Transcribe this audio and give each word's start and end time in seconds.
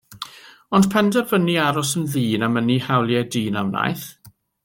Ond 0.77 0.87
penderfynu 0.93 1.55
aros 1.65 1.91
yn 2.01 2.07
ddyn, 2.15 2.45
a 2.47 2.51
mynnu 2.55 2.77
hawliau 2.87 3.29
dyn, 3.35 3.61
a 3.63 3.65
wnaeth. 3.69 4.09